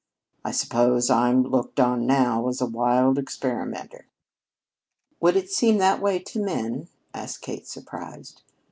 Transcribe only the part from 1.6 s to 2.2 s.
on